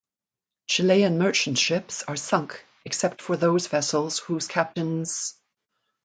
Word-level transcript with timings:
Chilean 0.65 1.19
merchant 1.19 1.59
ships 1.59 2.01
are 2.07 2.15
sunk, 2.15 2.65
except 2.85 3.21
for 3.21 3.37
those 3.37 3.67
vessels 3.67 4.17
whose 4.17 4.47
captains 4.47 5.07
hoisted 5.07 5.35
foreign 5.35 5.35
flags. 5.35 5.39